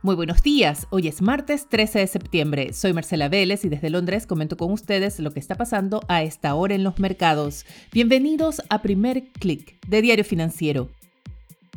Muy 0.00 0.14
buenos 0.14 0.44
días, 0.44 0.86
hoy 0.90 1.08
es 1.08 1.22
martes 1.22 1.68
13 1.68 1.98
de 1.98 2.06
septiembre. 2.06 2.72
Soy 2.72 2.92
Marcela 2.92 3.28
Vélez 3.28 3.64
y 3.64 3.68
desde 3.68 3.90
Londres 3.90 4.28
comento 4.28 4.56
con 4.56 4.70
ustedes 4.70 5.18
lo 5.18 5.32
que 5.32 5.40
está 5.40 5.56
pasando 5.56 6.02
a 6.06 6.22
esta 6.22 6.54
hora 6.54 6.76
en 6.76 6.84
los 6.84 7.00
mercados. 7.00 7.66
Bienvenidos 7.92 8.62
a 8.68 8.80
Primer 8.80 9.24
Click 9.32 9.76
de 9.88 10.00
Diario 10.00 10.24
Financiero. 10.24 10.88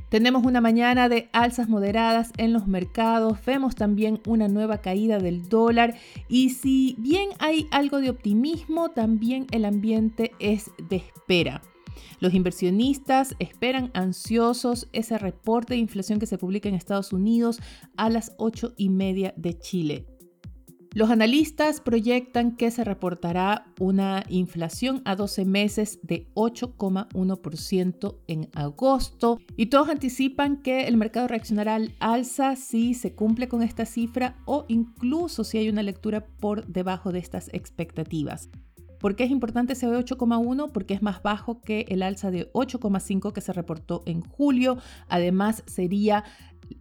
Tenemos 0.10 0.46
una 0.46 0.62
mañana 0.62 1.10
de 1.10 1.29
alzas 1.34 1.68
moderadas 1.68 2.31
en 2.38 2.54
los 2.54 2.68
mercados, 2.68 3.39
vemos 3.44 3.73
también 3.73 4.22
una 4.28 4.48
nueva 4.48 4.82
caída 4.82 5.18
del 5.18 5.50
dólar 5.50 5.96
y 6.30 6.52
si 6.52 6.96
bien 7.00 7.30
hay 7.40 7.68
algo 7.72 8.02
de 8.02 8.12
optimismo, 8.12 8.90
también 8.90 9.48
el 9.50 9.66
ambiente 9.66 10.34
es 10.38 10.70
de 10.90 10.98
espera. 10.98 11.64
Los 12.20 12.34
inversionistas 12.34 13.36
esperan 13.39 13.92
ansiosos 13.94 14.88
ese 14.94 15.18
reporte 15.18 15.74
de 15.74 15.80
inflación 15.80 16.20
que 16.20 16.25
se 16.25 16.38
publica 16.38 16.70
en 16.70 16.75
Estados 16.75 17.14
Unidos 17.14 17.60
a 17.98 18.10
las 18.10 18.34
8 18.38 18.74
y 18.78 18.89
media 18.89 19.34
de 19.38 19.57
Chile. 19.57 20.06
Los 20.93 21.10
analistas 21.10 21.79
proyectan 21.79 22.57
que 22.57 22.70
se 22.70 22.84
reportará 22.84 23.65
una 23.79 24.25
inflación 24.28 25.01
a 25.06 25.15
12 25.15 25.46
meses 25.46 26.00
de 26.04 26.28
8,1% 26.34 28.18
en 28.28 28.50
agosto 28.54 29.39
y 29.56 29.68
todos 29.68 29.87
anticipan 29.87 30.62
que 30.62 30.89
el 30.89 30.98
mercado 30.98 31.29
reaccionará 31.29 31.76
al 31.76 31.96
alza 32.02 32.58
si 32.58 32.94
se 32.94 33.16
cumple 33.16 33.48
con 33.48 33.64
esta 33.64 33.86
cifra 33.86 34.36
o 34.45 34.66
incluso 34.67 35.45
si 35.45 35.59
hay 35.59 35.70
una 35.70 35.81
lectura 35.81 36.26
por 36.26 36.67
debajo 36.67 37.14
de 37.14 37.20
estas 37.20 37.50
expectativas. 37.53 38.50
¿Por 39.02 39.16
qué 39.16 39.23
es 39.23 39.31
importante 39.31 39.73
ese 39.73 39.88
8,1? 39.88 40.72
Porque 40.72 40.94
es 40.94 41.02
más 41.02 41.23
bajo 41.23 41.59
que 41.59 41.86
el 41.89 42.03
alza 42.03 42.30
de 42.30 42.52
8,5 42.53 43.33
que 43.33 43.42
se 43.42 43.52
reportó 43.52 44.03
en 44.05 44.22
julio. 44.22 44.78
Además, 45.09 45.64
sería 45.66 46.23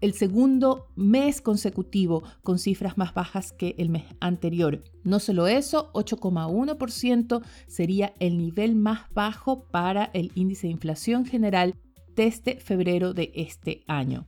el 0.02 0.12
segundo 0.12 0.86
mes 0.96 1.40
consecutivo 1.40 2.22
con 2.42 2.58
cifras 2.58 2.98
más 2.98 3.14
bajas 3.14 3.52
que 3.52 3.74
el 3.78 3.88
mes 3.88 4.04
anterior. 4.20 4.84
No 5.02 5.18
solo 5.18 5.46
eso, 5.46 5.90
8,1% 5.94 7.42
sería 7.66 8.12
el 8.20 8.36
nivel 8.36 8.76
más 8.76 9.10
bajo 9.14 9.64
para 9.64 10.10
el 10.12 10.30
índice 10.34 10.66
de 10.66 10.74
inflación 10.74 11.24
general 11.24 11.74
desde 12.14 12.56
febrero 12.60 13.14
de 13.14 13.32
este 13.34 13.82
año. 13.86 14.26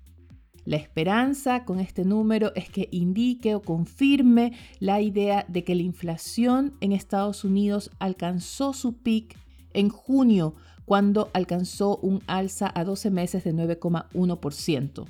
La 0.64 0.76
esperanza 0.76 1.64
con 1.64 1.80
este 1.80 2.04
número 2.04 2.52
es 2.54 2.70
que 2.70 2.88
indique 2.92 3.54
o 3.54 3.62
confirme 3.62 4.52
la 4.78 5.00
idea 5.00 5.44
de 5.48 5.64
que 5.64 5.74
la 5.74 5.82
inflación 5.82 6.74
en 6.80 6.92
Estados 6.92 7.44
Unidos 7.44 7.90
alcanzó 7.98 8.72
su 8.72 8.98
pic 8.98 9.36
en 9.74 9.88
junio, 9.88 10.54
cuando 10.84 11.30
alcanzó 11.32 11.96
un 11.98 12.22
alza 12.26 12.70
a 12.74 12.84
12 12.84 13.10
meses 13.10 13.44
de 13.44 13.54
9,1%. 13.54 15.06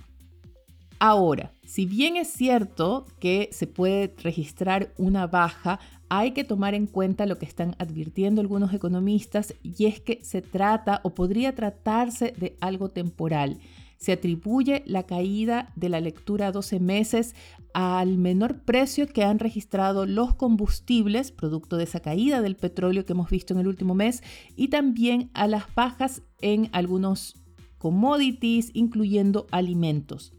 Ahora, 0.98 1.52
si 1.66 1.84
bien 1.84 2.16
es 2.16 2.28
cierto 2.28 3.06
que 3.18 3.48
se 3.50 3.66
puede 3.66 4.14
registrar 4.22 4.92
una 4.96 5.26
baja, 5.26 5.80
hay 6.08 6.30
que 6.30 6.44
tomar 6.44 6.74
en 6.74 6.86
cuenta 6.86 7.26
lo 7.26 7.38
que 7.38 7.46
están 7.46 7.74
advirtiendo 7.78 8.40
algunos 8.40 8.72
economistas 8.72 9.54
y 9.62 9.86
es 9.86 9.98
que 9.98 10.20
se 10.22 10.42
trata 10.42 11.00
o 11.02 11.10
podría 11.10 11.54
tratarse 11.54 12.32
de 12.38 12.56
algo 12.60 12.88
temporal 12.88 13.58
se 14.02 14.10
atribuye 14.10 14.82
la 14.84 15.04
caída 15.04 15.72
de 15.76 15.88
la 15.88 16.00
lectura 16.00 16.48
a 16.48 16.52
12 16.52 16.80
meses 16.80 17.36
al 17.72 18.18
menor 18.18 18.64
precio 18.64 19.06
que 19.06 19.22
han 19.22 19.38
registrado 19.38 20.06
los 20.06 20.34
combustibles, 20.34 21.30
producto 21.30 21.76
de 21.76 21.84
esa 21.84 22.00
caída 22.00 22.42
del 22.42 22.56
petróleo 22.56 23.06
que 23.06 23.12
hemos 23.12 23.30
visto 23.30 23.54
en 23.54 23.60
el 23.60 23.68
último 23.68 23.94
mes, 23.94 24.24
y 24.56 24.68
también 24.68 25.30
a 25.34 25.46
las 25.46 25.72
bajas 25.76 26.22
en 26.40 26.68
algunos 26.72 27.36
commodities, 27.78 28.72
incluyendo 28.74 29.46
alimentos. 29.52 30.32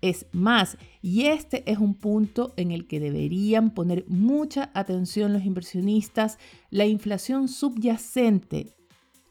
Es 0.00 0.24
más, 0.32 0.78
y 1.02 1.26
este 1.26 1.70
es 1.70 1.76
un 1.76 1.96
punto 1.96 2.54
en 2.56 2.70
el 2.70 2.86
que 2.86 2.98
deberían 2.98 3.74
poner 3.74 4.06
mucha 4.08 4.70
atención 4.72 5.34
los 5.34 5.44
inversionistas, 5.44 6.38
la 6.70 6.86
inflación 6.86 7.48
subyacente 7.48 8.74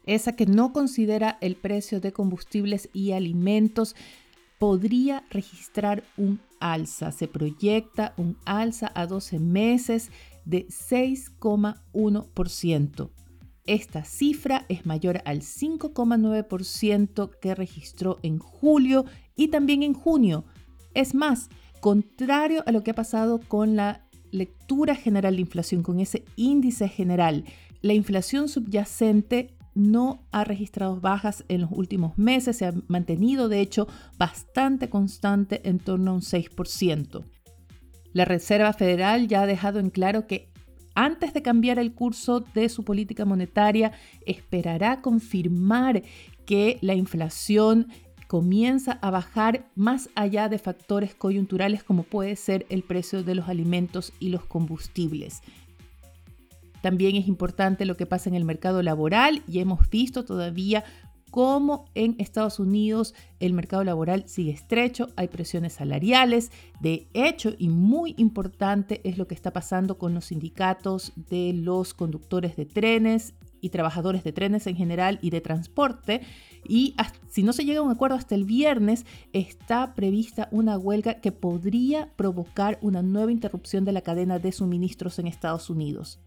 esa 0.06 0.32
que 0.32 0.46
no 0.46 0.72
considera 0.72 1.38
el 1.40 1.56
precio 1.56 2.00
de 2.00 2.12
combustibles 2.12 2.88
y 2.92 3.12
alimentos, 3.12 3.94
podría 4.58 5.22
registrar 5.30 6.02
un 6.16 6.40
alza. 6.60 7.12
Se 7.12 7.28
proyecta 7.28 8.14
un 8.16 8.36
alza 8.44 8.90
a 8.94 9.06
12 9.06 9.38
meses 9.38 10.10
de 10.44 10.66
6,1%. 10.68 13.10
Esta 13.66 14.04
cifra 14.04 14.64
es 14.68 14.86
mayor 14.86 15.20
al 15.24 15.40
5,9% 15.40 17.30
que 17.40 17.54
registró 17.54 18.18
en 18.22 18.38
julio 18.38 19.04
y 19.34 19.48
también 19.48 19.82
en 19.82 19.92
junio. 19.92 20.44
Es 20.94 21.14
más, 21.14 21.48
contrario 21.80 22.62
a 22.66 22.72
lo 22.72 22.84
que 22.84 22.92
ha 22.92 22.94
pasado 22.94 23.40
con 23.40 23.74
la 23.74 24.06
lectura 24.30 24.94
general 24.94 25.34
de 25.34 25.42
inflación, 25.42 25.82
con 25.82 25.98
ese 25.98 26.24
índice 26.36 26.88
general, 26.88 27.44
la 27.82 27.92
inflación 27.92 28.48
subyacente 28.48 29.55
no 29.76 30.26
ha 30.32 30.42
registrado 30.42 31.00
bajas 31.00 31.44
en 31.48 31.60
los 31.60 31.70
últimos 31.70 32.18
meses, 32.18 32.56
se 32.56 32.66
ha 32.66 32.74
mantenido 32.88 33.48
de 33.48 33.60
hecho 33.60 33.86
bastante 34.18 34.88
constante 34.88 35.60
en 35.68 35.78
torno 35.78 36.10
a 36.10 36.14
un 36.14 36.22
6%. 36.22 37.24
La 38.12 38.24
Reserva 38.24 38.72
Federal 38.72 39.28
ya 39.28 39.42
ha 39.42 39.46
dejado 39.46 39.78
en 39.78 39.90
claro 39.90 40.26
que 40.26 40.50
antes 40.94 41.34
de 41.34 41.42
cambiar 41.42 41.78
el 41.78 41.92
curso 41.92 42.40
de 42.40 42.70
su 42.70 42.82
política 42.82 43.26
monetaria, 43.26 43.92
esperará 44.24 45.02
confirmar 45.02 46.02
que 46.46 46.78
la 46.80 46.94
inflación 46.94 47.88
comienza 48.26 48.92
a 49.02 49.10
bajar 49.10 49.70
más 49.74 50.08
allá 50.14 50.48
de 50.48 50.58
factores 50.58 51.14
coyunturales 51.14 51.84
como 51.84 52.02
puede 52.02 52.34
ser 52.34 52.64
el 52.70 52.82
precio 52.82 53.22
de 53.22 53.34
los 53.34 53.48
alimentos 53.48 54.14
y 54.18 54.30
los 54.30 54.46
combustibles. 54.46 55.42
También 56.86 57.16
es 57.16 57.26
importante 57.26 57.84
lo 57.84 57.96
que 57.96 58.06
pasa 58.06 58.30
en 58.30 58.36
el 58.36 58.44
mercado 58.44 58.80
laboral 58.80 59.42
y 59.48 59.58
hemos 59.58 59.90
visto 59.90 60.24
todavía 60.24 60.84
cómo 61.32 61.86
en 61.96 62.14
Estados 62.20 62.60
Unidos 62.60 63.12
el 63.40 63.54
mercado 63.54 63.82
laboral 63.82 64.28
sigue 64.28 64.52
estrecho, 64.52 65.08
hay 65.16 65.26
presiones 65.26 65.72
salariales. 65.72 66.52
De 66.78 67.08
hecho, 67.12 67.56
y 67.58 67.70
muy 67.70 68.14
importante 68.18 69.00
es 69.02 69.18
lo 69.18 69.26
que 69.26 69.34
está 69.34 69.52
pasando 69.52 69.98
con 69.98 70.14
los 70.14 70.26
sindicatos 70.26 71.12
de 71.28 71.54
los 71.54 71.92
conductores 71.92 72.54
de 72.54 72.66
trenes 72.66 73.34
y 73.60 73.70
trabajadores 73.70 74.22
de 74.22 74.32
trenes 74.32 74.68
en 74.68 74.76
general 74.76 75.18
y 75.22 75.30
de 75.30 75.40
transporte. 75.40 76.20
Y 76.68 76.94
si 77.28 77.42
no 77.42 77.52
se 77.52 77.64
llega 77.64 77.80
a 77.80 77.82
un 77.82 77.90
acuerdo 77.90 78.14
hasta 78.14 78.36
el 78.36 78.44
viernes, 78.44 79.06
está 79.32 79.92
prevista 79.96 80.46
una 80.52 80.78
huelga 80.78 81.14
que 81.14 81.32
podría 81.32 82.12
provocar 82.14 82.78
una 82.80 83.02
nueva 83.02 83.32
interrupción 83.32 83.84
de 83.84 83.90
la 83.90 84.02
cadena 84.02 84.38
de 84.38 84.52
suministros 84.52 85.18
en 85.18 85.26
Estados 85.26 85.68
Unidos. 85.68 86.20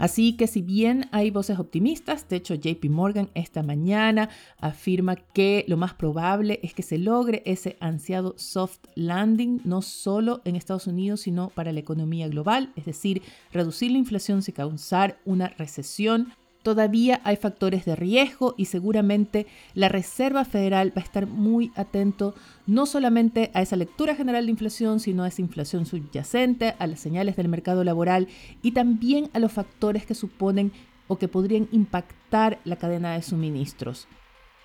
Así 0.00 0.32
que 0.32 0.46
si 0.46 0.62
bien 0.62 1.10
hay 1.12 1.30
voces 1.30 1.58
optimistas, 1.58 2.26
de 2.26 2.36
hecho 2.36 2.54
JP 2.54 2.86
Morgan 2.88 3.28
esta 3.34 3.62
mañana 3.62 4.30
afirma 4.56 5.14
que 5.14 5.66
lo 5.68 5.76
más 5.76 5.92
probable 5.92 6.58
es 6.62 6.72
que 6.72 6.82
se 6.82 6.96
logre 6.96 7.42
ese 7.44 7.76
ansiado 7.80 8.34
soft 8.38 8.78
landing, 8.94 9.60
no 9.64 9.82
solo 9.82 10.40
en 10.46 10.56
Estados 10.56 10.86
Unidos, 10.86 11.20
sino 11.20 11.50
para 11.50 11.70
la 11.72 11.80
economía 11.80 12.28
global, 12.28 12.72
es 12.76 12.86
decir, 12.86 13.20
reducir 13.52 13.90
la 13.90 13.98
inflación 13.98 14.40
sin 14.40 14.54
causar 14.54 15.20
una 15.26 15.48
recesión 15.48 16.32
Todavía 16.62 17.22
hay 17.24 17.36
factores 17.36 17.86
de 17.86 17.96
riesgo 17.96 18.54
y 18.58 18.66
seguramente 18.66 19.46
la 19.74 19.88
Reserva 19.88 20.44
Federal 20.44 20.92
va 20.94 21.00
a 21.00 21.04
estar 21.04 21.26
muy 21.26 21.72
atento 21.74 22.34
no 22.66 22.84
solamente 22.84 23.50
a 23.54 23.62
esa 23.62 23.76
lectura 23.76 24.14
general 24.14 24.44
de 24.44 24.52
inflación, 24.52 25.00
sino 25.00 25.22
a 25.22 25.28
esa 25.28 25.40
inflación 25.40 25.86
subyacente, 25.86 26.74
a 26.78 26.86
las 26.86 27.00
señales 27.00 27.36
del 27.36 27.48
mercado 27.48 27.82
laboral 27.82 28.28
y 28.62 28.72
también 28.72 29.30
a 29.32 29.38
los 29.38 29.52
factores 29.52 30.04
que 30.04 30.14
suponen 30.14 30.72
o 31.08 31.16
que 31.16 31.28
podrían 31.28 31.66
impactar 31.72 32.58
la 32.64 32.76
cadena 32.76 33.14
de 33.14 33.22
suministros. 33.22 34.06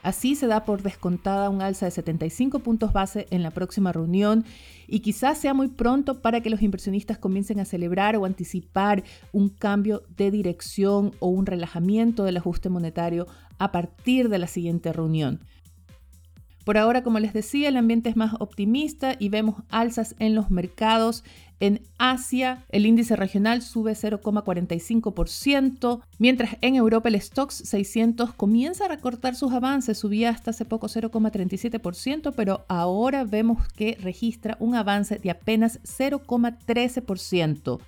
Así 0.06 0.36
se 0.36 0.46
da 0.46 0.66
por 0.66 0.84
descontada 0.84 1.50
un 1.50 1.64
alza 1.64 1.88
de 1.88 1.92
75 1.92 2.60
puntos 2.60 2.94
base 2.94 3.26
en 3.32 3.42
la 3.42 3.50
próxima 3.50 3.92
reunión 3.92 4.46
y 4.86 5.00
quizás 5.00 5.40
sea 5.40 5.56
muy 5.56 5.68
pronto 5.68 6.22
para 6.22 6.42
que 6.42 6.52
los 6.52 6.62
inversionistas 6.62 7.18
comiencen 7.18 7.60
a 7.60 7.66
celebrar 7.66 8.16
o 8.16 8.25
anticipar 8.25 9.04
un 9.31 9.50
cambio 9.50 10.04
de 10.16 10.30
dirección 10.30 11.13
o 11.18 11.30
un 11.30 11.48
relajamiento 11.48 12.24
del 12.24 12.38
ajuste 12.38 12.69
monetario 12.69 13.25
a 13.57 13.72
partir 13.72 14.30
de 14.30 14.38
la 14.38 14.46
siguiente 14.46 14.94
reunión. 14.94 15.40
Por 16.66 16.78
ahora, 16.78 17.01
como 17.01 17.19
les 17.19 17.34
decía, 17.34 17.69
el 17.69 17.78
ambiente 17.78 18.10
es 18.10 18.16
más 18.16 18.36
optimista 18.40 19.16
y 19.18 19.30
vemos 19.30 19.63
alzas 19.69 20.16
en 20.19 20.36
los 20.36 20.51
mercados. 20.51 21.24
En 21.60 21.81
Asia, 21.98 22.63
el 22.69 22.86
índice 22.86 23.16
regional 23.16 23.62
sube 23.62 23.94
0,45%, 23.94 26.02
mientras 26.19 26.57
en 26.62 26.75
Europa 26.75 27.10
el 27.10 27.22
Stoxx 27.22 27.68
600 27.69 28.34
comienza 28.34 28.86
a 28.86 28.90
recortar 28.90 29.36
sus 29.36 29.54
avances, 29.54 29.98
subía 29.98 30.31
hasta 30.31 30.52
hace 30.52 30.66
poco 30.66 30.88
0,37%, 30.88 32.34
pero 32.36 32.66
ahora 32.68 33.24
vemos 33.24 33.66
que 33.69 33.98
registra 34.02 34.57
un 34.60 34.75
avance 34.75 35.18
de 35.18 35.31
apenas 35.31 35.80
0,13%. 35.84 37.80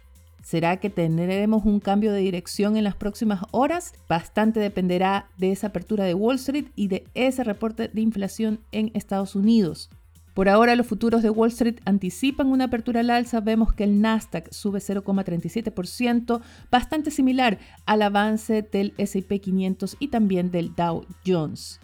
¿Será 0.47 0.77
que 0.77 0.89
tendremos 0.89 1.65
un 1.65 1.81
cambio 1.81 2.13
de 2.13 2.21
dirección 2.21 2.77
en 2.77 2.85
las 2.85 2.95
próximas 2.95 3.41
horas? 3.51 3.93
Bastante 4.07 4.61
dependerá 4.61 5.27
de 5.37 5.51
esa 5.51 5.67
apertura 5.67 6.05
de 6.05 6.13
Wall 6.13 6.37
Street 6.37 6.67
y 6.73 6.87
de 6.87 7.03
ese 7.15 7.43
reporte 7.43 7.89
de 7.89 7.99
inflación 7.99 8.61
en 8.71 8.89
Estados 8.93 9.35
Unidos. 9.35 9.89
Por 10.37 10.49
ahora 10.49 10.75
los 10.75 10.85
futuros 10.85 11.23
de 11.23 11.31
Wall 11.31 11.49
Street 11.49 11.79
anticipan 11.85 12.51
una 12.51 12.65
apertura 12.65 12.99
al 12.99 13.09
alza. 13.09 13.39
Vemos 13.39 13.73
que 13.73 13.83
el 13.83 14.01
Nasdaq 14.01 14.53
sube 14.53 14.77
0,37%, 14.77 16.41
bastante 16.69 17.09
similar 17.09 17.57
al 17.87 18.03
avance 18.03 18.61
del 18.61 18.93
SP 19.01 19.41
500 19.41 19.97
y 19.97 20.09
también 20.09 20.51
del 20.51 20.75
Dow 20.75 21.07
Jones. 21.25 21.79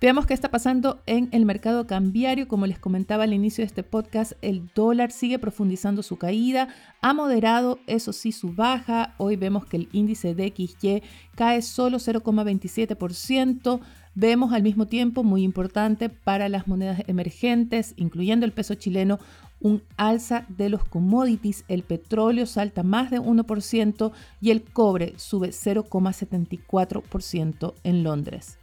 Veamos 0.00 0.26
qué 0.26 0.34
está 0.34 0.48
pasando 0.48 1.02
en 1.06 1.28
el 1.32 1.44
mercado 1.44 1.88
cambiario. 1.88 2.46
Como 2.46 2.68
les 2.68 2.78
comentaba 2.78 3.24
al 3.24 3.32
inicio 3.32 3.62
de 3.62 3.66
este 3.66 3.82
podcast, 3.82 4.34
el 4.42 4.70
dólar 4.76 5.10
sigue 5.10 5.40
profundizando 5.40 6.04
su 6.04 6.18
caída, 6.18 6.68
ha 7.02 7.14
moderado, 7.14 7.80
eso 7.88 8.12
sí, 8.12 8.30
su 8.30 8.52
baja. 8.52 9.16
Hoy 9.18 9.34
vemos 9.34 9.66
que 9.66 9.76
el 9.76 9.88
índice 9.90 10.36
de 10.36 10.54
XY 10.56 11.02
cae 11.34 11.62
solo 11.62 11.98
0,27%. 11.98 13.80
Vemos 14.14 14.52
al 14.52 14.62
mismo 14.62 14.86
tiempo, 14.86 15.24
muy 15.24 15.42
importante 15.42 16.08
para 16.08 16.48
las 16.48 16.66
monedas 16.66 17.02
emergentes, 17.06 17.92
incluyendo 17.96 18.46
el 18.46 18.52
peso 18.52 18.74
chileno, 18.74 19.18
un 19.60 19.82
alza 19.96 20.46
de 20.48 20.68
los 20.68 20.84
commodities. 20.84 21.64
El 21.68 21.82
petróleo 21.82 22.46
salta 22.46 22.82
más 22.82 23.10
de 23.10 23.20
1% 23.20 24.12
y 24.40 24.50
el 24.50 24.62
cobre 24.62 25.14
sube 25.16 25.50
0,74% 25.50 27.74
en 27.84 28.02
Londres. 28.02 28.57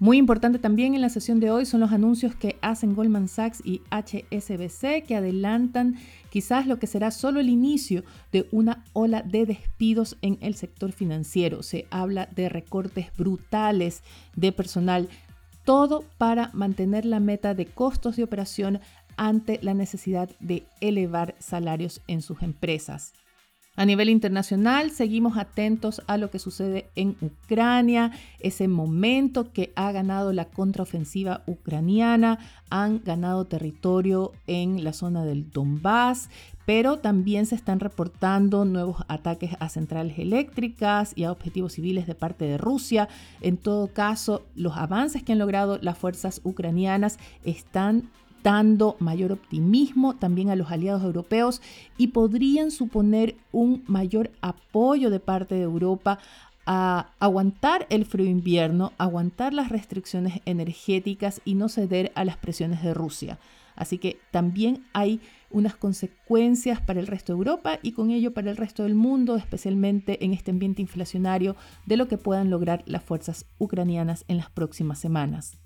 Muy 0.00 0.16
importante 0.16 0.58
también 0.58 0.94
en 0.94 1.02
la 1.02 1.10
sesión 1.10 1.40
de 1.40 1.50
hoy 1.50 1.66
son 1.66 1.80
los 1.80 1.92
anuncios 1.92 2.34
que 2.34 2.56
hacen 2.62 2.94
Goldman 2.94 3.28
Sachs 3.28 3.60
y 3.62 3.82
HSBC 3.90 5.04
que 5.06 5.14
adelantan 5.14 5.96
quizás 6.30 6.66
lo 6.66 6.78
que 6.78 6.86
será 6.86 7.10
solo 7.10 7.38
el 7.38 7.50
inicio 7.50 8.02
de 8.32 8.48
una 8.50 8.82
ola 8.94 9.20
de 9.20 9.44
despidos 9.44 10.16
en 10.22 10.38
el 10.40 10.54
sector 10.54 10.92
financiero. 10.92 11.62
Se 11.62 11.86
habla 11.90 12.30
de 12.34 12.48
recortes 12.48 13.14
brutales 13.14 14.02
de 14.36 14.52
personal, 14.52 15.10
todo 15.66 16.02
para 16.16 16.48
mantener 16.54 17.04
la 17.04 17.20
meta 17.20 17.52
de 17.52 17.66
costos 17.66 18.16
de 18.16 18.24
operación 18.24 18.80
ante 19.18 19.58
la 19.60 19.74
necesidad 19.74 20.30
de 20.40 20.64
elevar 20.80 21.34
salarios 21.40 22.00
en 22.06 22.22
sus 22.22 22.40
empresas. 22.40 23.12
A 23.80 23.86
nivel 23.86 24.10
internacional, 24.10 24.90
seguimos 24.90 25.38
atentos 25.38 26.02
a 26.06 26.18
lo 26.18 26.30
que 26.30 26.38
sucede 26.38 26.90
en 26.96 27.16
Ucrania, 27.22 28.12
ese 28.40 28.68
momento 28.68 29.54
que 29.54 29.72
ha 29.74 29.90
ganado 29.90 30.34
la 30.34 30.44
contraofensiva 30.44 31.44
ucraniana, 31.46 32.38
han 32.68 33.02
ganado 33.02 33.46
territorio 33.46 34.32
en 34.46 34.84
la 34.84 34.92
zona 34.92 35.24
del 35.24 35.50
Donbass, 35.50 36.28
pero 36.66 36.98
también 36.98 37.46
se 37.46 37.54
están 37.54 37.80
reportando 37.80 38.66
nuevos 38.66 38.98
ataques 39.08 39.52
a 39.60 39.70
centrales 39.70 40.18
eléctricas 40.18 41.14
y 41.16 41.24
a 41.24 41.32
objetivos 41.32 41.72
civiles 41.72 42.06
de 42.06 42.14
parte 42.14 42.44
de 42.44 42.58
Rusia. 42.58 43.08
En 43.40 43.56
todo 43.56 43.86
caso, 43.86 44.44
los 44.54 44.76
avances 44.76 45.22
que 45.22 45.32
han 45.32 45.38
logrado 45.38 45.78
las 45.80 45.96
fuerzas 45.96 46.42
ucranianas 46.44 47.18
están 47.44 48.10
dando 48.42 48.96
mayor 48.98 49.32
optimismo 49.32 50.16
también 50.16 50.50
a 50.50 50.56
los 50.56 50.70
aliados 50.70 51.02
europeos 51.02 51.60
y 51.96 52.08
podrían 52.08 52.70
suponer 52.70 53.36
un 53.52 53.82
mayor 53.86 54.30
apoyo 54.40 55.10
de 55.10 55.20
parte 55.20 55.54
de 55.54 55.62
Europa 55.62 56.18
a 56.66 57.10
aguantar 57.18 57.86
el 57.90 58.04
frío 58.04 58.28
invierno, 58.28 58.92
aguantar 58.98 59.52
las 59.52 59.70
restricciones 59.70 60.40
energéticas 60.44 61.40
y 61.44 61.54
no 61.54 61.68
ceder 61.68 62.12
a 62.14 62.24
las 62.24 62.36
presiones 62.36 62.82
de 62.82 62.94
Rusia. 62.94 63.38
Así 63.76 63.98
que 63.98 64.18
también 64.30 64.84
hay 64.92 65.20
unas 65.50 65.74
consecuencias 65.74 66.80
para 66.80 67.00
el 67.00 67.06
resto 67.06 67.32
de 67.32 67.38
Europa 67.38 67.78
y 67.82 67.92
con 67.92 68.10
ello 68.10 68.34
para 68.34 68.50
el 68.50 68.56
resto 68.56 68.82
del 68.82 68.94
mundo, 68.94 69.36
especialmente 69.36 70.24
en 70.24 70.34
este 70.34 70.50
ambiente 70.50 70.82
inflacionario 70.82 71.56
de 71.86 71.96
lo 71.96 72.06
que 72.06 72.18
puedan 72.18 72.50
lograr 72.50 72.82
las 72.86 73.02
fuerzas 73.02 73.46
ucranianas 73.58 74.24
en 74.28 74.36
las 74.36 74.50
próximas 74.50 74.98
semanas. 74.98 75.58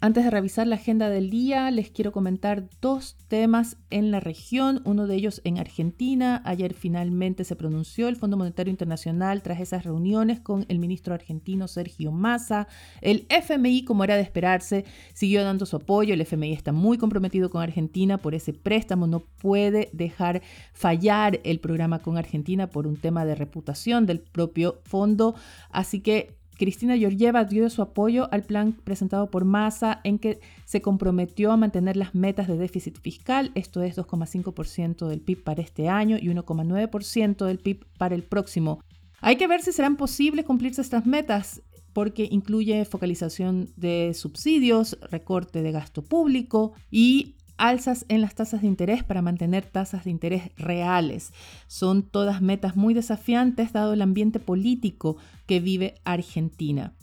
Antes 0.00 0.22
de 0.22 0.30
revisar 0.30 0.68
la 0.68 0.76
agenda 0.76 1.10
del 1.10 1.28
día, 1.28 1.72
les 1.72 1.90
quiero 1.90 2.12
comentar 2.12 2.68
dos 2.80 3.16
temas 3.26 3.78
en 3.90 4.12
la 4.12 4.20
región, 4.20 4.80
uno 4.84 5.08
de 5.08 5.16
ellos 5.16 5.40
en 5.42 5.58
Argentina. 5.58 6.40
Ayer 6.44 6.72
finalmente 6.72 7.42
se 7.42 7.56
pronunció 7.56 8.06
el 8.06 8.14
Fondo 8.14 8.36
Monetario 8.36 8.70
Internacional 8.70 9.42
tras 9.42 9.58
esas 9.58 9.82
reuniones 9.82 10.38
con 10.38 10.66
el 10.68 10.78
ministro 10.78 11.14
argentino 11.14 11.66
Sergio 11.66 12.12
Massa. 12.12 12.68
El 13.00 13.26
FMI, 13.28 13.84
como 13.84 14.04
era 14.04 14.14
de 14.14 14.22
esperarse, 14.22 14.84
siguió 15.14 15.42
dando 15.42 15.66
su 15.66 15.74
apoyo. 15.74 16.14
El 16.14 16.20
FMI 16.20 16.52
está 16.52 16.70
muy 16.70 16.96
comprometido 16.96 17.50
con 17.50 17.60
Argentina 17.60 18.18
por 18.18 18.36
ese 18.36 18.52
préstamo. 18.52 19.08
No 19.08 19.18
puede 19.18 19.90
dejar 19.92 20.42
fallar 20.74 21.40
el 21.42 21.58
programa 21.58 21.98
con 21.98 22.16
Argentina 22.16 22.68
por 22.68 22.86
un 22.86 22.98
tema 22.98 23.24
de 23.24 23.34
reputación 23.34 24.06
del 24.06 24.20
propio 24.20 24.78
fondo. 24.84 25.34
Así 25.70 25.98
que 25.98 26.37
Cristina 26.58 26.96
Georgieva 26.98 27.44
dio 27.44 27.70
su 27.70 27.80
apoyo 27.80 28.28
al 28.32 28.42
plan 28.42 28.72
presentado 28.72 29.30
por 29.30 29.44
Massa 29.44 30.00
en 30.04 30.18
que 30.18 30.40
se 30.64 30.82
comprometió 30.82 31.52
a 31.52 31.56
mantener 31.56 31.96
las 31.96 32.14
metas 32.14 32.48
de 32.48 32.58
déficit 32.58 32.98
fiscal, 33.00 33.52
esto 33.54 33.80
es 33.82 33.96
2,5% 33.96 35.06
del 35.06 35.20
PIB 35.20 35.44
para 35.44 35.62
este 35.62 35.88
año 35.88 36.18
y 36.20 36.26
1,9% 36.26 37.46
del 37.46 37.58
PIB 37.58 37.86
para 37.96 38.16
el 38.16 38.24
próximo. 38.24 38.80
Hay 39.20 39.36
que 39.36 39.46
ver 39.46 39.62
si 39.62 39.72
serán 39.72 39.96
posibles 39.96 40.44
cumplirse 40.44 40.82
estas 40.82 41.06
metas 41.06 41.62
porque 41.92 42.28
incluye 42.30 42.84
focalización 42.84 43.70
de 43.76 44.12
subsidios, 44.14 44.98
recorte 45.10 45.62
de 45.62 45.72
gasto 45.72 46.02
público 46.02 46.72
y 46.90 47.36
alzas 47.58 48.06
en 48.08 48.20
las 48.20 48.34
tasas 48.34 48.62
de 48.62 48.68
interés 48.68 49.04
para 49.04 49.22
mantener 49.22 49.66
tasas 49.66 50.04
de 50.04 50.10
interés 50.10 50.50
reales. 50.56 51.32
Son 51.66 52.02
todas 52.02 52.40
metas 52.40 52.76
muy 52.76 52.94
desafiantes 52.94 53.72
dado 53.72 53.92
el 53.92 54.02
ambiente 54.02 54.40
político 54.40 55.16
que 55.46 55.60
vive 55.60 55.96
Argentina. 56.04 56.94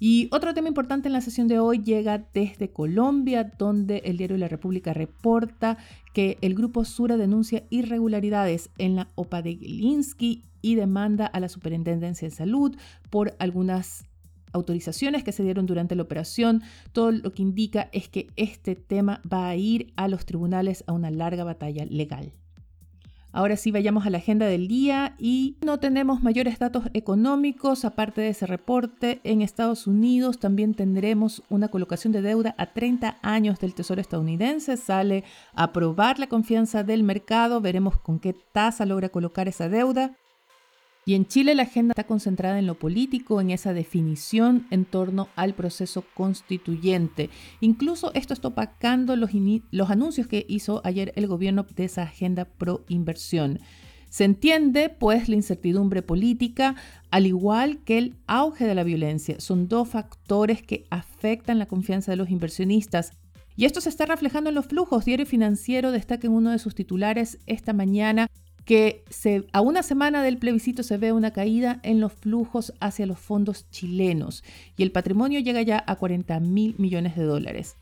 Y 0.00 0.28
otro 0.30 0.54
tema 0.54 0.68
importante 0.68 1.08
en 1.08 1.12
la 1.12 1.20
sesión 1.20 1.48
de 1.48 1.58
hoy 1.58 1.82
llega 1.82 2.24
desde 2.32 2.70
Colombia, 2.70 3.52
donde 3.58 3.98
el 4.04 4.16
diario 4.16 4.36
La 4.38 4.46
República 4.46 4.92
reporta 4.92 5.76
que 6.14 6.38
el 6.40 6.54
grupo 6.54 6.84
Sura 6.84 7.16
denuncia 7.16 7.64
irregularidades 7.68 8.70
en 8.78 8.94
la 8.94 9.08
OPA 9.16 9.42
de 9.42 9.56
Gilinski 9.56 10.44
y 10.62 10.76
demanda 10.76 11.26
a 11.26 11.40
la 11.40 11.48
Superintendencia 11.48 12.28
de 12.28 12.34
Salud 12.34 12.76
por 13.10 13.34
algunas 13.40 14.07
autorizaciones 14.52 15.24
que 15.24 15.32
se 15.32 15.42
dieron 15.42 15.66
durante 15.66 15.94
la 15.94 16.02
operación, 16.02 16.62
todo 16.92 17.12
lo 17.12 17.32
que 17.32 17.42
indica 17.42 17.88
es 17.92 18.08
que 18.08 18.28
este 18.36 18.74
tema 18.76 19.20
va 19.30 19.48
a 19.48 19.56
ir 19.56 19.92
a 19.96 20.08
los 20.08 20.26
tribunales 20.26 20.84
a 20.86 20.92
una 20.92 21.10
larga 21.10 21.44
batalla 21.44 21.84
legal. 21.86 22.32
Ahora 23.30 23.56
sí 23.56 23.70
vayamos 23.70 24.06
a 24.06 24.10
la 24.10 24.18
agenda 24.18 24.46
del 24.46 24.68
día 24.68 25.14
y 25.18 25.58
no 25.60 25.78
tenemos 25.78 26.22
mayores 26.22 26.58
datos 26.58 26.84
económicos 26.94 27.84
aparte 27.84 28.22
de 28.22 28.30
ese 28.30 28.46
reporte. 28.46 29.20
En 29.22 29.42
Estados 29.42 29.86
Unidos 29.86 30.38
también 30.38 30.74
tendremos 30.74 31.42
una 31.50 31.68
colocación 31.68 32.12
de 32.12 32.22
deuda 32.22 32.54
a 32.56 32.72
30 32.72 33.18
años 33.20 33.60
del 33.60 33.74
Tesoro 33.74 34.00
estadounidense. 34.00 34.78
Sale 34.78 35.24
a 35.54 35.72
probar 35.72 36.18
la 36.18 36.28
confianza 36.28 36.84
del 36.84 37.02
mercado. 37.02 37.60
Veremos 37.60 37.98
con 37.98 38.18
qué 38.18 38.34
tasa 38.52 38.86
logra 38.86 39.10
colocar 39.10 39.46
esa 39.46 39.68
deuda. 39.68 40.16
Y 41.08 41.14
en 41.14 41.24
Chile 41.24 41.54
la 41.54 41.62
agenda 41.62 41.92
está 41.92 42.04
concentrada 42.04 42.58
en 42.58 42.66
lo 42.66 42.78
político, 42.78 43.40
en 43.40 43.48
esa 43.48 43.72
definición 43.72 44.66
en 44.70 44.84
torno 44.84 45.30
al 45.36 45.54
proceso 45.54 46.04
constituyente. 46.12 47.30
Incluso 47.62 48.12
esto 48.12 48.34
está 48.34 48.48
opacando 48.48 49.16
los, 49.16 49.30
anuncios 49.88 50.26
que 50.26 50.44
hizo 50.50 50.82
ayer 50.84 51.14
el 51.16 51.26
gobierno 51.26 51.64
de 51.74 51.84
esa 51.84 52.02
agenda 52.02 52.44
pro 52.44 52.84
inversión. 52.88 53.60
Se 54.10 54.24
entiende, 54.24 54.90
pues, 54.90 55.30
la 55.30 55.36
incertidumbre 55.36 56.02
política, 56.02 56.76
al 57.10 57.26
igual 57.26 57.78
que 57.84 57.96
el 57.96 58.16
auge 58.26 58.66
de 58.66 58.74
la 58.74 58.84
violencia. 58.84 59.40
Son 59.40 59.66
dos 59.66 59.88
factores 59.88 60.60
que 60.60 60.84
afectan 60.90 61.58
la 61.58 61.64
confianza 61.64 62.12
de 62.12 62.18
los 62.18 62.28
inversionistas. 62.28 63.12
Y 63.56 63.64
esto 63.64 63.80
se 63.80 63.88
está 63.88 64.04
reflejando 64.04 64.50
en 64.50 64.56
los 64.56 64.66
flujos. 64.66 65.06
Diario 65.06 65.24
Financiero 65.24 65.90
destaca 65.90 66.26
en 66.26 66.34
uno 66.34 66.50
de 66.50 66.58
sus 66.58 66.74
titulares 66.74 67.38
esta 67.46 67.72
mañana 67.72 68.26
que 68.68 69.02
a 69.54 69.62
una 69.62 69.82
semana 69.82 70.22
del 70.22 70.36
plebiscito 70.36 70.82
se 70.82 70.98
ve 70.98 71.12
una 71.12 71.30
caída 71.30 71.80
en 71.82 72.00
los 72.00 72.12
flujos 72.12 72.74
hacia 72.80 73.06
los 73.06 73.18
fondos 73.18 73.64
chilenos 73.70 74.44
y 74.76 74.82
el 74.82 74.92
patrimonio 74.92 75.40
llega 75.40 75.62
ya 75.62 75.82
a 75.86 75.96
40 75.96 76.38
mil 76.40 76.74
millones 76.76 77.16
de 77.16 77.22
dólares. 77.22 77.76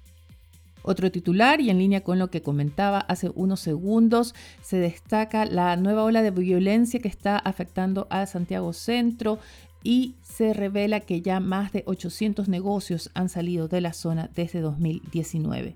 Otro 0.85 1.11
titular, 1.11 1.61
y 1.61 1.71
en 1.71 1.78
línea 1.78 2.05
con 2.05 2.21
lo 2.21 2.31
que 2.31 2.40
comentaba 2.40 3.00
hace 3.00 3.33
unos 3.35 3.59
segundos, 3.59 4.37
se 4.62 4.76
destaca 4.76 5.45
la 5.45 5.75
nueva 5.75 6.05
ola 6.05 6.23
de 6.23 6.31
violencia 6.31 7.00
que 7.00 7.09
está 7.09 7.37
afectando 7.37 8.07
a 8.09 8.25
Santiago 8.26 8.73
Centro 8.73 9.40
y 9.83 10.14
se 10.23 10.55
revela 10.55 11.00
que 11.00 11.21
ya 11.21 11.40
más 11.40 11.73
de 11.73 11.83
800 11.87 12.47
negocios 12.47 13.11
han 13.14 13.28
salido 13.28 13.66
de 13.66 13.81
la 13.81 13.93
zona 13.93 14.31
desde 14.37 14.61
2019. 14.61 15.75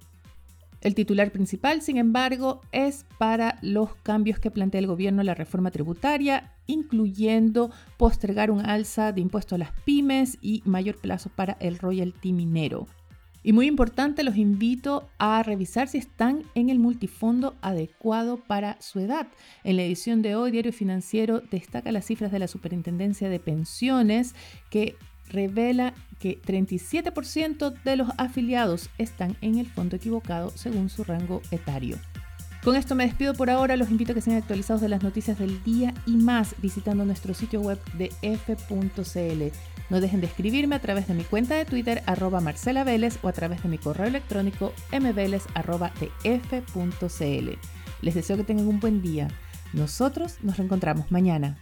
El 0.80 0.94
titular 0.94 1.30
principal, 1.30 1.82
sin 1.82 1.98
embargo, 1.98 2.62
es 2.72 3.04
para 3.18 3.58
los 3.60 3.94
cambios 3.96 4.38
que 4.38 4.50
plantea 4.50 4.78
el 4.78 4.86
gobierno 4.86 5.22
la 5.22 5.34
reforma 5.34 5.70
tributaria, 5.70 6.54
incluyendo 6.66 7.70
postergar 7.98 8.50
un 8.50 8.64
alza 8.64 9.12
de 9.12 9.20
impuesto 9.20 9.54
a 9.54 9.58
las 9.58 9.72
pymes 9.84 10.38
y 10.40 10.62
mayor 10.64 10.96
plazo 10.96 11.28
para 11.28 11.58
el 11.60 11.78
royalty 11.78 12.32
minero. 12.32 12.86
Y 13.42 13.52
muy 13.52 13.66
importante, 13.66 14.22
los 14.22 14.36
invito 14.36 15.08
a 15.18 15.42
revisar 15.42 15.88
si 15.88 15.96
están 15.96 16.44
en 16.54 16.68
el 16.68 16.78
multifondo 16.78 17.56
adecuado 17.62 18.36
para 18.36 18.80
su 18.82 19.00
edad. 19.00 19.28
En 19.64 19.76
la 19.76 19.82
edición 19.82 20.20
de 20.20 20.34
hoy, 20.34 20.50
Diario 20.50 20.74
Financiero 20.74 21.40
destaca 21.50 21.90
las 21.90 22.04
cifras 22.04 22.32
de 22.32 22.38
la 22.38 22.48
Superintendencia 22.48 23.30
de 23.30 23.40
Pensiones 23.40 24.34
que 24.68 24.96
revela 25.30 25.94
que 26.18 26.40
37% 26.42 27.82
de 27.82 27.96
los 27.96 28.08
afiliados 28.18 28.90
están 28.98 29.36
en 29.40 29.58
el 29.58 29.66
fondo 29.66 29.96
equivocado 29.96 30.50
según 30.54 30.90
su 30.90 31.02
rango 31.04 31.40
etario. 31.50 31.96
Con 32.62 32.76
esto 32.76 32.94
me 32.94 33.06
despido 33.06 33.32
por 33.32 33.48
ahora, 33.48 33.76
los 33.76 33.90
invito 33.90 34.12
a 34.12 34.14
que 34.14 34.20
sean 34.20 34.36
actualizados 34.36 34.82
de 34.82 34.90
las 34.90 35.02
noticias 35.02 35.38
del 35.38 35.64
día 35.64 35.94
y 36.06 36.16
más 36.16 36.54
visitando 36.60 37.06
nuestro 37.06 37.32
sitio 37.32 37.62
web 37.62 37.78
de 37.94 38.12
f.cl. 38.20 39.56
No 39.88 40.00
dejen 40.00 40.20
de 40.20 40.26
escribirme 40.26 40.76
a 40.76 40.80
través 40.80 41.08
de 41.08 41.14
mi 41.14 41.24
cuenta 41.24 41.54
de 41.54 41.64
Twitter 41.64 42.02
arroba 42.04 42.40
Marcela 42.40 42.84
Vélez 42.84 43.18
o 43.22 43.28
a 43.28 43.32
través 43.32 43.62
de 43.62 43.70
mi 43.70 43.78
correo 43.78 44.06
electrónico 44.06 44.74
mveles 44.92 45.44
Les 48.02 48.14
deseo 48.14 48.36
que 48.36 48.44
tengan 48.44 48.68
un 48.68 48.78
buen 48.78 49.00
día. 49.00 49.28
Nosotros 49.72 50.36
nos 50.42 50.58
reencontramos 50.58 51.10
mañana. 51.10 51.56